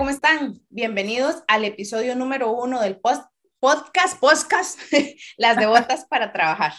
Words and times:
¿cómo 0.00 0.08
están? 0.08 0.62
Bienvenidos 0.70 1.42
al 1.46 1.62
episodio 1.66 2.16
número 2.16 2.50
uno 2.52 2.80
del 2.80 2.98
post 2.98 3.22
podcast, 3.58 4.18
podcast, 4.18 4.80
las 5.36 5.58
devotas 5.58 6.06
para 6.06 6.32
trabajar. 6.32 6.72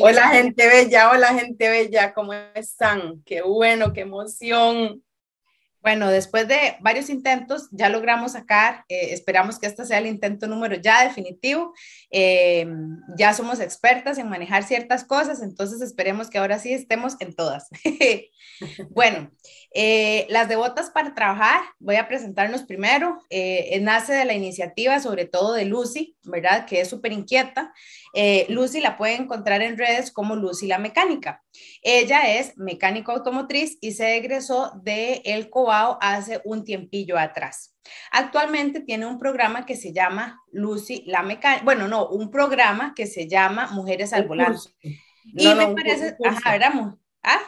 hola 0.00 0.28
gente 0.28 0.68
bella, 0.68 1.10
hola 1.10 1.34
gente 1.34 1.68
bella, 1.68 2.14
¿cómo 2.14 2.32
están? 2.54 3.24
Qué 3.26 3.42
bueno, 3.42 3.92
qué 3.92 4.02
emoción. 4.02 5.02
Bueno, 5.82 6.08
después 6.10 6.46
de 6.46 6.76
varios 6.80 7.10
intentos, 7.10 7.68
ya 7.72 7.88
logramos 7.88 8.32
sacar, 8.32 8.84
eh, 8.88 9.08
esperamos 9.10 9.58
que 9.58 9.66
este 9.66 9.84
sea 9.84 9.98
el 9.98 10.06
intento 10.06 10.46
número 10.46 10.76
ya 10.76 11.02
definitivo. 11.02 11.74
Eh, 12.10 12.66
ya 13.16 13.34
somos 13.34 13.58
expertas 13.58 14.16
en 14.18 14.28
manejar 14.28 14.62
ciertas 14.62 15.02
cosas, 15.04 15.42
entonces 15.42 15.80
esperemos 15.80 16.30
que 16.30 16.38
ahora 16.38 16.60
sí 16.60 16.72
estemos 16.72 17.16
en 17.18 17.34
todas. 17.34 17.68
bueno, 18.90 19.32
eh, 19.74 20.26
las 20.28 20.48
devotas 20.48 20.90
para 20.90 21.14
trabajar, 21.14 21.60
voy 21.80 21.96
a 21.96 22.06
presentarnos 22.06 22.62
primero. 22.62 23.20
nace 23.80 24.12
de 24.12 24.24
la 24.24 24.34
iniciativa, 24.34 25.00
sobre 25.00 25.24
todo 25.24 25.52
de 25.52 25.64
Lucy, 25.64 26.16
¿verdad? 26.22 26.64
Que 26.64 26.80
es 26.80 26.88
súper 26.88 27.12
inquieta. 27.12 27.72
Lucy 28.48 28.80
la 28.80 28.96
puede 28.96 29.16
encontrar 29.16 29.62
en 29.62 29.76
redes 29.76 30.12
como 30.12 30.36
Lucy 30.36 30.68
la 30.68 30.78
Mecánica. 30.78 31.42
Ella 31.82 32.38
es 32.38 32.56
mecánico 32.56 33.12
automotriz 33.12 33.78
y 33.80 33.92
se 33.92 34.16
egresó 34.16 34.72
de 34.82 35.22
El 35.24 35.50
Hace 35.72 36.40
un 36.44 36.64
tiempillo 36.64 37.18
atrás. 37.18 37.74
Actualmente 38.10 38.80
tiene 38.80 39.06
un 39.06 39.18
programa 39.18 39.66
que 39.66 39.76
se 39.76 39.92
llama 39.92 40.40
Lucy 40.52 41.04
la 41.06 41.22
Mecánica, 41.22 41.64
bueno, 41.64 41.88
no, 41.88 42.08
un 42.08 42.30
programa 42.30 42.94
que 42.94 43.06
se 43.06 43.28
llama 43.28 43.68
Mujeres 43.72 44.12
al 44.12 44.26
Volante. 44.28 44.70
y 45.24 45.54
me 45.54 45.74
parece, 45.74 46.16
ajá, 46.24 46.52
¿verdad? 46.52 46.72
¿Ah? 47.22 47.40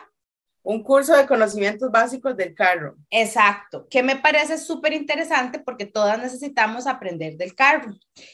Un 0.62 0.82
curso 0.82 1.14
de 1.14 1.26
conocimientos 1.26 1.90
básicos 1.90 2.36
del 2.36 2.54
carro. 2.54 2.96
Exacto, 3.10 3.86
que 3.90 4.02
me 4.02 4.16
parece 4.16 4.56
súper 4.56 4.94
interesante 4.94 5.58
porque 5.58 5.84
todas 5.84 6.18
necesitamos 6.18 6.86
aprender 6.86 7.36
del 7.36 7.54
carro. 7.54 7.92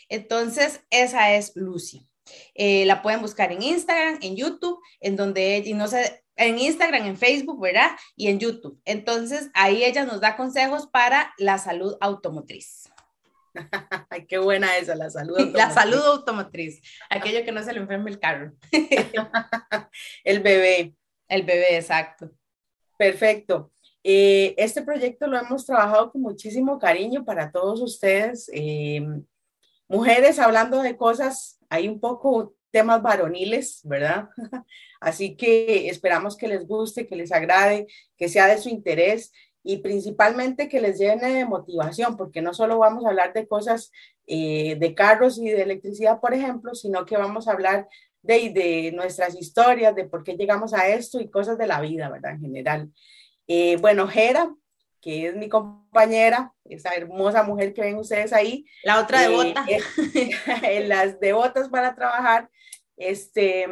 Entonces, 0.08 0.80
esa 0.90 1.32
es 1.32 1.52
Lucy. 1.56 2.06
Eh, 2.54 2.84
la 2.86 3.02
pueden 3.02 3.20
buscar 3.20 3.50
en 3.50 3.62
Instagram, 3.62 4.18
en 4.22 4.36
YouTube, 4.36 4.80
en 5.00 5.16
donde 5.16 5.56
ella, 5.56 5.70
y 5.70 5.74
no 5.74 5.88
sé, 5.88 6.22
en 6.40 6.58
Instagram, 6.58 7.06
en 7.06 7.16
Facebook, 7.16 7.60
¿verdad? 7.60 7.90
Y 8.16 8.28
en 8.28 8.38
YouTube. 8.38 8.80
Entonces, 8.84 9.50
ahí 9.54 9.84
ella 9.84 10.04
nos 10.04 10.20
da 10.20 10.36
consejos 10.36 10.86
para 10.86 11.32
la 11.38 11.58
salud 11.58 11.96
automotriz. 12.00 12.90
Ay, 14.10 14.26
qué 14.26 14.38
buena 14.38 14.76
esa, 14.76 14.94
la 14.94 15.10
salud 15.10 15.38
automotriz. 15.38 15.66
La 15.66 15.70
salud 15.70 16.02
automotriz, 16.06 16.80
aquello 17.10 17.44
que 17.44 17.52
no 17.52 17.62
se 17.62 17.72
le 17.72 17.80
enferme 17.80 18.10
el 18.10 18.18
carro. 18.18 18.52
el 20.24 20.40
bebé. 20.40 20.94
El 21.28 21.42
bebé, 21.42 21.76
exacto. 21.76 22.30
Perfecto. 22.96 23.70
Eh, 24.02 24.54
este 24.56 24.82
proyecto 24.82 25.26
lo 25.26 25.38
hemos 25.38 25.66
trabajado 25.66 26.10
con 26.10 26.22
muchísimo 26.22 26.78
cariño 26.78 27.24
para 27.24 27.52
todos 27.52 27.80
ustedes. 27.82 28.50
Eh, 28.54 29.06
mujeres 29.88 30.38
hablando 30.38 30.82
de 30.82 30.96
cosas, 30.96 31.58
hay 31.68 31.88
un 31.88 32.00
poco 32.00 32.54
temas 32.70 33.02
varoniles, 33.02 33.80
¿verdad? 33.84 34.28
Así 35.00 35.36
que 35.36 35.88
esperamos 35.88 36.36
que 36.36 36.48
les 36.48 36.66
guste, 36.66 37.06
que 37.06 37.16
les 37.16 37.32
agrade, 37.32 37.86
que 38.16 38.28
sea 38.28 38.46
de 38.46 38.58
su 38.58 38.68
interés 38.68 39.32
y 39.62 39.78
principalmente 39.78 40.68
que 40.68 40.80
les 40.80 40.98
llene 40.98 41.32
de 41.32 41.44
motivación, 41.44 42.16
porque 42.16 42.42
no 42.42 42.54
solo 42.54 42.78
vamos 42.78 43.04
a 43.04 43.08
hablar 43.08 43.32
de 43.32 43.46
cosas 43.46 43.92
eh, 44.26 44.76
de 44.76 44.94
carros 44.94 45.38
y 45.38 45.48
de 45.48 45.62
electricidad, 45.62 46.20
por 46.20 46.34
ejemplo, 46.34 46.74
sino 46.74 47.04
que 47.04 47.16
vamos 47.16 47.46
a 47.46 47.52
hablar 47.52 47.88
de, 48.22 48.50
de 48.50 48.92
nuestras 48.92 49.34
historias, 49.34 49.94
de 49.94 50.04
por 50.04 50.24
qué 50.24 50.36
llegamos 50.36 50.72
a 50.72 50.88
esto 50.88 51.20
y 51.20 51.30
cosas 51.30 51.58
de 51.58 51.66
la 51.66 51.80
vida, 51.80 52.08
¿verdad? 52.08 52.32
En 52.32 52.40
general. 52.40 52.90
Eh, 53.46 53.76
bueno, 53.80 54.06
Jera, 54.06 54.54
que 55.00 55.28
es 55.28 55.36
mi 55.36 55.48
compañera, 55.48 56.52
esa 56.64 56.94
hermosa 56.94 57.42
mujer 57.42 57.72
que 57.72 57.82
ven 57.82 57.96
ustedes 57.96 58.32
ahí. 58.32 58.66
La 58.84 59.00
otra 59.00 59.22
devota. 59.22 59.64
Eh, 59.68 59.80
en 60.62 60.88
las 60.88 61.18
devotas 61.20 61.68
para 61.68 61.94
trabajar. 61.94 62.50
Este, 62.96 63.66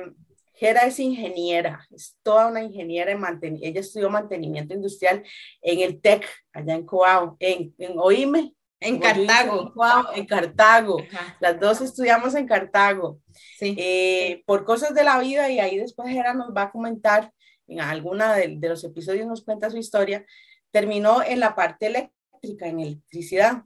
Gera 0.59 0.87
es 0.87 0.99
ingeniera, 0.99 1.87
es 1.95 2.17
toda 2.23 2.49
una 2.49 2.63
ingeniera 2.63 3.13
en 3.13 3.21
mantenimiento. 3.21 3.69
Ella 3.69 3.81
estudió 3.81 4.11
mantenimiento 4.11 4.75
industrial 4.75 5.23
en 5.63 5.81
el 5.81 6.01
TEC, 6.01 6.27
allá 6.53 6.75
en 6.75 6.85
Coao, 6.85 7.37
en, 7.39 7.75
en 7.79 7.93
Oime. 7.97 8.55
En 8.81 8.99
Cartago. 8.99 9.73
En, 10.15 10.27
Cartago. 10.27 10.97
Las 11.41 11.61
dos 11.61 11.81
estudiamos 11.81 12.35
en 12.35 12.47
Cartago. 12.47 13.21
Sí. 13.59 13.77
Eh, 13.79 14.43
por 14.47 14.65
cosas 14.65 14.95
de 14.95 15.05
la 15.05 15.19
vida, 15.21 15.49
y 15.51 15.61
ahí 15.61 15.79
después 15.79 16.09
Gera 16.09 16.35
nos 16.35 16.55
va 16.55 16.63
a 16.63 16.71
comentar, 16.71 17.33
en 17.67 17.81
alguna 17.81 18.35
de, 18.35 18.57
de 18.57 18.69
los 18.69 18.83
episodios 18.83 19.27
nos 19.27 19.45
cuenta 19.45 19.71
su 19.71 19.77
historia, 19.77 20.25
terminó 20.71 21.23
en 21.23 21.41
la 21.41 21.55
parte 21.55 21.87
eléctrica, 21.87 22.67
en 22.67 22.81
electricidad. 22.81 23.65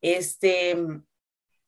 Este, 0.00 0.76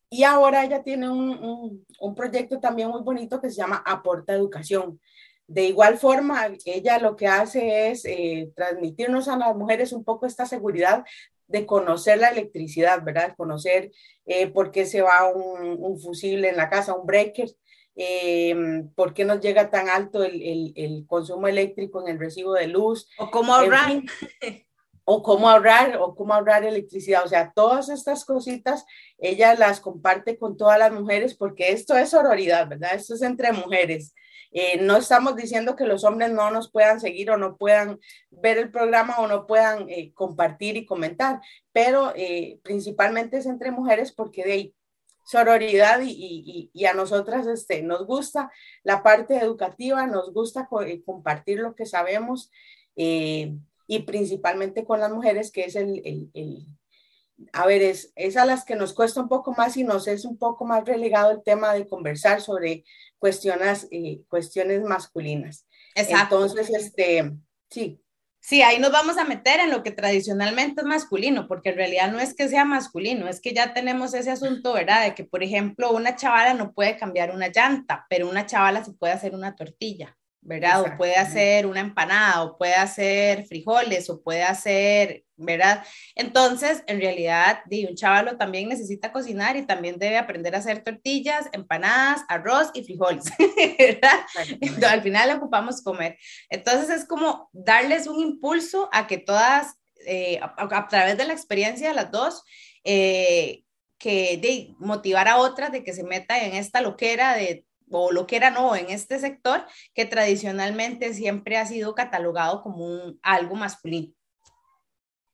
y 0.09 0.23
ahora 0.23 0.63
ella 0.63 0.83
tiene 0.83 1.09
un, 1.09 1.85
un, 1.99 2.15
proyecto 2.15 2.59
también 2.59 2.89
muy 2.89 3.01
bonito 3.01 3.39
que 3.39 3.49
se 3.49 3.57
llama 3.57 3.83
Aporta 3.85 4.33
Educación. 4.33 4.99
De 5.47 5.65
igual 5.65 5.97
forma, 5.97 6.47
ella 6.65 6.99
lo 6.99 7.15
que 7.15 7.27
hace 7.27 7.89
es 7.89 8.05
eh, 8.05 8.51
transmitirnos 8.55 9.27
a 9.27 9.37
las 9.37 9.55
mujeres 9.55 9.93
un 9.93 10.03
poco 10.03 10.25
esta 10.25 10.45
seguridad 10.45 11.03
de 11.47 11.65
conocer 11.65 12.19
la 12.19 12.29
electricidad, 12.29 13.03
¿verdad? 13.03 13.35
Conocer 13.35 13.91
eh, 14.25 14.47
por 14.47 14.71
qué 14.71 14.85
se 14.85 15.01
va 15.01 15.27
un, 15.31 15.75
un, 15.79 15.99
fusible 15.99 16.49
en 16.49 16.57
la 16.57 16.69
casa, 16.69 16.93
un 16.93 17.07
breaker, 17.07 17.49
eh, 17.95 18.83
por 18.95 19.13
qué 19.13 19.25
nos 19.25 19.41
llega 19.41 19.71
tan 19.71 19.89
alto 19.89 20.23
el, 20.23 20.41
el, 20.41 20.73
el, 20.75 21.05
consumo 21.07 21.47
eléctrico 21.47 22.01
en 22.01 22.13
el 22.13 22.19
recibo 22.19 22.53
de 22.53 22.67
luz. 22.67 23.09
O 23.17 23.31
cómo 23.31 23.53
ahorrar. 23.53 24.03
O 25.11 25.23
cómo 25.23 25.49
ahorrar 25.49 25.97
o 25.97 26.13
cómo 26.13 26.35
ahorrar 26.35 26.63
electricidad. 26.63 27.25
O 27.25 27.27
sea, 27.27 27.51
todas 27.51 27.89
estas 27.89 28.25
cositas 28.25 28.85
ella 29.17 29.55
las 29.55 29.79
comparte 29.79 30.37
con 30.37 30.55
todas 30.55 30.77
las 30.77 30.91
mujeres 30.91 31.33
porque 31.33 31.71
esto 31.71 31.97
es 31.97 32.11
sororidad, 32.11 32.67
¿verdad? 32.67 32.93
Esto 32.93 33.15
es 33.15 33.23
entre 33.23 33.51
mujeres. 33.51 34.13
Eh, 34.51 34.79
no 34.81 34.97
estamos 34.97 35.35
diciendo 35.35 35.75
que 35.75 35.85
los 35.85 36.03
hombres 36.03 36.31
no 36.31 36.51
nos 36.51 36.71
puedan 36.71 36.99
seguir 36.99 37.31
o 37.31 37.37
no 37.37 37.57
puedan 37.57 37.99
ver 38.29 38.59
el 38.59 38.69
programa 38.69 39.17
o 39.17 39.25
no 39.25 39.47
puedan 39.47 39.89
eh, 39.89 40.11
compartir 40.13 40.77
y 40.77 40.85
comentar, 40.85 41.41
pero 41.71 42.13
eh, 42.15 42.59
principalmente 42.61 43.37
es 43.37 43.47
entre 43.47 43.71
mujeres 43.71 44.11
porque 44.11 44.43
de 44.43 44.51
ahí 44.51 44.75
sororidad 45.25 46.01
y, 46.01 46.11
y, 46.11 46.69
y, 46.71 46.85
a 46.85 46.93
nosotras 46.93 47.47
este, 47.47 47.81
nos 47.81 48.05
gusta 48.05 48.51
la 48.83 49.01
parte 49.01 49.37
educativa, 49.37 50.05
nos 50.05 50.33
gusta 50.33 50.67
compartir 51.05 51.59
lo 51.59 51.73
que 51.75 51.85
sabemos 51.87 52.51
y 53.89 54.03
principalmente 54.03 54.85
con 54.85 54.99
las 54.99 55.11
mujeres, 55.11 55.51
que 55.51 55.65
es 55.65 55.75
el, 55.75 55.99
el, 56.05 56.29
el 56.35 56.67
a 57.53 57.65
ver, 57.65 57.81
es, 57.81 58.13
es, 58.15 58.37
a 58.37 58.45
las 58.45 58.63
que 58.63 58.75
nos 58.75 58.93
cuesta 58.93 59.19
un 59.19 59.27
poco 59.27 59.51
más 59.53 59.77
y 59.77 59.83
nos 59.83 60.07
es 60.07 60.25
un 60.25 60.37
poco 60.37 60.63
más 60.63 60.85
relegado 60.85 61.31
el 61.31 61.41
tema 61.43 61.73
de 61.73 61.87
conversar 61.87 62.39
sobre 62.39 62.83
cuestiones, 63.17 63.87
eh, 63.89 64.21
cuestiones 64.29 64.83
masculinas. 64.83 65.65
Exacto. 65.95 66.35
Entonces, 66.35 66.69
este, 66.69 67.31
sí. 67.69 67.99
Sí, 68.41 68.61
ahí 68.61 68.77
nos 68.79 68.91
vamos 68.91 69.17
a 69.17 69.25
meter 69.25 69.59
en 69.59 69.71
lo 69.71 69.81
que 69.81 69.91
tradicionalmente 69.91 70.81
es 70.81 70.87
masculino, 70.87 71.47
porque 71.47 71.69
en 71.69 71.75
realidad 71.77 72.11
no 72.11 72.19
es 72.19 72.35
que 72.35 72.47
sea 72.47 72.65
masculino, 72.65 73.27
es 73.27 73.41
que 73.41 73.53
ya 73.53 73.73
tenemos 73.73 74.13
ese 74.13 74.29
asunto, 74.29 74.73
¿verdad? 74.73 75.03
De 75.03 75.15
que, 75.15 75.23
por 75.23 75.43
ejemplo, 75.43 75.91
una 75.91 76.15
chavala 76.15 76.53
no 76.53 76.73
puede 76.73 76.95
cambiar 76.95 77.31
una 77.31 77.47
llanta, 77.47 78.05
pero 78.07 78.29
una 78.29 78.45
chavala 78.45 78.85
se 78.85 78.93
puede 78.93 79.13
hacer 79.13 79.33
una 79.33 79.55
tortilla. 79.55 80.15
¿Verdad? 80.41 80.81
O 80.81 80.97
puede 80.97 81.15
hacer 81.15 81.65
una 81.65 81.81
empanada, 81.81 82.43
o 82.43 82.57
puede 82.57 82.75
hacer 82.75 83.45
frijoles, 83.45 84.09
o 84.09 84.21
puede 84.21 84.43
hacer, 84.43 85.23
¿verdad? 85.35 85.85
Entonces, 86.15 86.83
en 86.87 86.99
realidad, 86.99 87.59
un 87.69 87.95
chavalo 87.95 88.37
también 88.37 88.69
necesita 88.69 89.11
cocinar 89.11 89.57
y 89.57 89.65
también 89.65 89.99
debe 89.99 90.17
aprender 90.17 90.55
a 90.55 90.59
hacer 90.59 90.83
tortillas, 90.83 91.47
empanadas, 91.51 92.21
arroz 92.29 92.71
y 92.73 92.83
frijoles, 92.83 93.25
¿verdad? 93.79 94.19
al 94.89 95.01
final 95.01 95.29
le 95.29 95.35
ocupamos 95.35 95.81
comer. 95.81 96.17
Entonces, 96.49 96.89
es 96.89 97.05
como 97.05 97.49
darles 97.51 98.07
un 98.07 98.19
impulso 98.21 98.89
a 98.93 99.07
que 99.07 99.17
todas, 99.17 99.75
eh, 100.05 100.39
a, 100.41 100.87
través 100.87 101.17
de 101.17 101.25
la 101.25 101.33
experiencia 101.33 101.89
de 101.89 101.95
las 101.95 102.11
dos, 102.11 102.43
eh, 102.83 103.63
que 103.97 104.37
de 104.37 104.73
motivar 104.79 105.27
a 105.27 105.37
otras 105.37 105.73
de 105.73 105.83
que 105.83 105.93
se 105.93 106.05
metan 106.05 106.39
en 106.39 106.55
esta 106.55 106.79
loquera 106.79 107.35
de 107.35 107.65
o 107.89 108.11
lo 108.11 108.27
que 108.27 108.35
era 108.35 108.51
no, 108.51 108.75
en 108.75 108.89
este 108.89 109.19
sector 109.19 109.65
que 109.93 110.05
tradicionalmente 110.05 111.13
siempre 111.13 111.57
ha 111.57 111.65
sido 111.65 111.95
catalogado 111.95 112.61
como 112.61 112.85
un, 112.85 113.19
algo 113.21 113.55
masculino. 113.55 114.13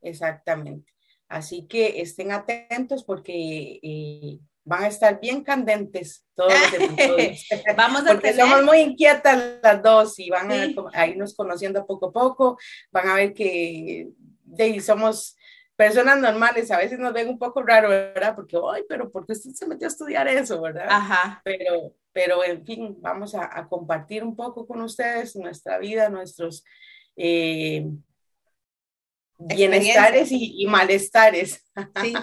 Exactamente. 0.02 0.94
Así 1.28 1.68
que 1.68 2.02
estén 2.02 2.31
atentos 2.31 3.04
porque 3.04 3.80
eh, 3.81 4.40
van 4.63 4.84
a 4.84 4.88
estar 4.88 5.19
bien 5.19 5.44
candentes 5.44 6.25
todos 6.36 6.54
los 6.54 6.74
episodios. 6.81 7.48
Vamos 7.75 8.02
a 8.02 8.13
porque 8.13 8.34
somos 8.34 8.63
muy 8.63 8.80
inquietas 8.80 9.60
las 9.62 9.81
dos 9.81 10.19
y 10.19 10.30
van 10.30 10.51
a, 10.51 11.08
irnos 11.08 11.36
conociendo 11.36 11.86
poco 11.86 12.08
a 12.08 12.12
poco. 12.12 12.58
Van 12.92 13.08
a 13.08 13.16
ver 13.16 13.34
que 13.34 14.10
de, 14.44 14.80
somos 14.81 15.36
personas 15.75 16.18
normales, 16.19 16.72
a 16.72 16.77
veces 16.77 17.00
nos 17.00 17.13
ven 17.13 17.30
un 17.30 17.38
poco 17.38 17.62
raro, 17.62 17.89
¿verdad? 17.89 18.36
Porque, 18.36 18.57
ay, 18.74 18.83
pero 18.88 19.12
¿por 19.12 19.25
qué 19.25 19.33
usted 19.33 19.51
se 19.51 19.68
metió 19.68 19.88
a 19.88 19.92
estudiar 19.92 20.27
eso, 20.27 20.62
verdad? 20.62 20.88
Ajá. 20.89 21.42
Pero, 21.44 21.94
pero 22.13 22.44
en 22.44 22.66
fin, 22.66 22.98
vamos 23.00 23.36
a, 23.36 23.68
compartir 23.68 24.24
un 24.24 24.36
poco 24.36 24.66
con 24.66 24.81
ustedes 24.81 25.36
nuestra 25.36 25.77
vida, 25.77 26.10
nuestros, 26.10 26.63
eh, 27.16 27.86
bienestares 29.38 30.31
y, 30.31 30.63
y, 30.63 30.68
malestares. 30.68 31.63
Sí. 32.01 32.13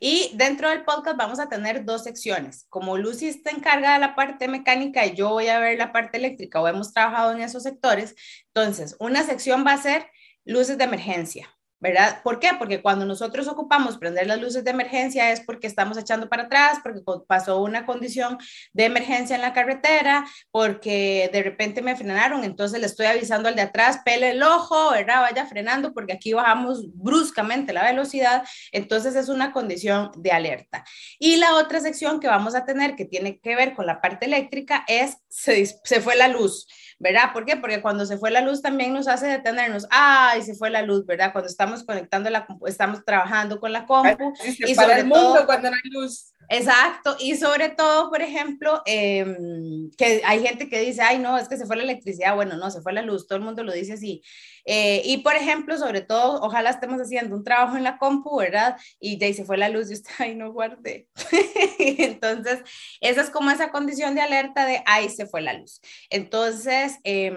Y 0.00 0.32
dentro 0.34 0.68
del 0.68 0.84
podcast 0.84 1.16
vamos 1.16 1.38
a 1.38 1.48
tener 1.48 1.84
dos 1.84 2.04
secciones. 2.04 2.66
Como 2.68 2.98
Lucy 2.98 3.28
está 3.28 3.50
encargada 3.50 3.94
de 3.94 4.00
la 4.00 4.16
parte 4.16 4.48
mecánica 4.48 5.06
y 5.06 5.14
yo 5.14 5.30
voy 5.30 5.48
a 5.48 5.60
ver 5.60 5.78
la 5.78 5.92
parte 5.92 6.18
eléctrica 6.18 6.60
o 6.60 6.68
hemos 6.68 6.92
trabajado 6.92 7.32
en 7.32 7.40
esos 7.40 7.62
sectores, 7.62 8.14
entonces 8.48 8.96
una 8.98 9.22
sección 9.22 9.64
va 9.66 9.72
a 9.72 9.82
ser 9.82 10.06
luces 10.44 10.78
de 10.78 10.84
emergencia. 10.84 11.55
¿Verdad? 11.78 12.22
¿Por 12.22 12.38
qué? 12.38 12.50
Porque 12.58 12.80
cuando 12.80 13.04
nosotros 13.04 13.46
ocupamos 13.48 13.98
prender 13.98 14.26
las 14.26 14.40
luces 14.40 14.64
de 14.64 14.70
emergencia 14.70 15.30
es 15.30 15.40
porque 15.40 15.66
estamos 15.66 15.98
echando 15.98 16.28
para 16.28 16.44
atrás, 16.44 16.78
porque 16.82 17.02
pasó 17.26 17.62
una 17.62 17.84
condición 17.84 18.38
de 18.72 18.84
emergencia 18.86 19.36
en 19.36 19.42
la 19.42 19.52
carretera, 19.52 20.26
porque 20.50 21.28
de 21.32 21.42
repente 21.42 21.82
me 21.82 21.96
frenaron, 21.96 22.44
entonces 22.44 22.80
le 22.80 22.86
estoy 22.86 23.06
avisando 23.06 23.48
al 23.48 23.56
de 23.56 23.62
atrás, 23.62 24.00
pele 24.04 24.30
el 24.30 24.42
ojo, 24.42 24.90
¿verdad? 24.90 25.20
Vaya 25.20 25.46
frenando 25.46 25.92
porque 25.92 26.14
aquí 26.14 26.32
bajamos 26.32 26.84
bruscamente 26.94 27.72
la 27.72 27.84
velocidad, 27.84 28.44
entonces 28.72 29.14
es 29.14 29.28
una 29.28 29.52
condición 29.52 30.10
de 30.16 30.32
alerta. 30.32 30.84
Y 31.18 31.36
la 31.36 31.54
otra 31.56 31.80
sección 31.80 32.20
que 32.20 32.28
vamos 32.28 32.54
a 32.54 32.64
tener 32.64 32.96
que 32.96 33.04
tiene 33.04 33.38
que 33.38 33.54
ver 33.54 33.74
con 33.74 33.86
la 33.86 34.00
parte 34.00 34.26
eléctrica 34.26 34.84
es 34.88 35.18
se, 35.28 35.66
se 35.66 36.00
fue 36.00 36.16
la 36.16 36.28
luz. 36.28 36.66
¿Verdad? 36.98 37.32
¿Por 37.32 37.44
qué? 37.44 37.56
Porque 37.56 37.82
cuando 37.82 38.06
se 38.06 38.18
fue 38.18 38.30
la 38.30 38.40
luz 38.40 38.62
también 38.62 38.92
nos 38.92 39.08
hace 39.08 39.26
detenernos. 39.26 39.86
Ay, 39.90 40.42
se 40.42 40.54
fue 40.54 40.70
la 40.70 40.82
luz, 40.82 41.04
¿verdad? 41.06 41.32
Cuando 41.32 41.48
estamos 41.48 41.84
conectando 41.84 42.30
la, 42.30 42.46
estamos 42.66 43.04
trabajando 43.04 43.60
con 43.60 43.72
la 43.72 43.86
compu. 43.86 44.32
y 44.44 44.74
sobre 44.74 45.00
el 45.00 45.06
mundo 45.06 45.44
cuando 45.46 45.70
no 45.70 45.76
hay 45.76 45.90
luz. 45.90 46.32
Exacto, 46.48 47.16
y 47.18 47.36
sobre 47.36 47.70
todo, 47.70 48.08
por 48.10 48.22
ejemplo, 48.22 48.82
em, 48.86 49.90
que 49.98 50.22
hay 50.24 50.40
gente 50.46 50.68
que 50.68 50.80
dice, 50.80 51.02
ay, 51.02 51.18
no, 51.18 51.36
es 51.38 51.48
que 51.48 51.56
se 51.56 51.66
fue 51.66 51.76
la 51.76 51.82
electricidad, 51.82 52.34
bueno, 52.36 52.56
no, 52.56 52.70
se 52.70 52.80
fue 52.82 52.92
la 52.92 53.02
luz, 53.02 53.26
todo 53.26 53.38
el 53.38 53.44
mundo 53.44 53.64
lo 53.64 53.72
dice 53.72 53.94
así. 53.94 54.22
Eh, 54.64 55.02
y 55.04 55.18
por 55.18 55.34
ejemplo, 55.34 55.76
sobre 55.76 56.02
todo, 56.02 56.40
ojalá 56.42 56.70
estemos 56.70 57.00
haciendo 57.00 57.34
un 57.36 57.44
trabajo 57.44 57.76
en 57.76 57.84
la 57.84 57.98
compu, 57.98 58.36
¿verdad? 58.38 58.76
Y 59.00 59.18
ya 59.18 59.32
se 59.34 59.44
fue 59.44 59.56
la 59.58 59.68
luz 59.68 59.90
y 59.90 59.94
usted, 59.94 60.10
ay, 60.18 60.34
no 60.36 60.52
guardé. 60.52 61.08
Entonces, 61.78 62.60
esa 63.00 63.22
es 63.22 63.30
como 63.30 63.50
esa 63.50 63.70
condición 63.70 64.14
de 64.14 64.20
alerta 64.22 64.66
de, 64.66 64.82
ay, 64.86 65.08
se 65.08 65.26
fue 65.26 65.40
la 65.40 65.54
luz. 65.54 65.80
Entonces, 66.10 66.98
eh, 67.04 67.32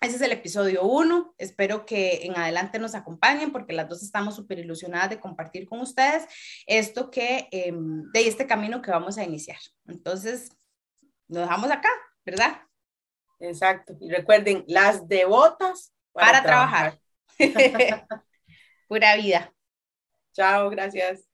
ese 0.00 0.16
es 0.16 0.22
el 0.22 0.32
episodio 0.32 0.84
1. 0.84 1.34
Espero 1.38 1.84
que 1.84 2.24
en 2.24 2.36
adelante 2.36 2.78
nos 2.78 2.94
acompañen 2.94 3.50
porque 3.50 3.72
las 3.72 3.88
dos 3.88 4.02
estamos 4.02 4.36
súper 4.36 4.58
ilusionadas 4.58 5.10
de 5.10 5.20
compartir 5.20 5.66
con 5.66 5.80
ustedes 5.80 6.26
esto 6.66 7.10
que, 7.10 7.48
em, 7.50 8.04
de 8.12 8.28
este 8.28 8.46
camino 8.46 8.80
que 8.80 8.90
vamos 8.90 9.18
a 9.18 9.24
iniciar. 9.24 9.58
Entonces, 9.86 10.50
nos 11.26 11.42
dejamos 11.42 11.70
acá, 11.70 11.90
¿verdad? 12.24 12.62
Exacto. 13.40 13.96
Y 14.00 14.10
recuerden, 14.10 14.64
las 14.68 15.08
devotas 15.08 15.92
para, 16.12 16.28
para 16.28 16.42
trabajar. 16.42 16.98
Pura 18.88 19.16
vida. 19.16 19.52
Chao, 20.32 20.70
gracias. 20.70 21.27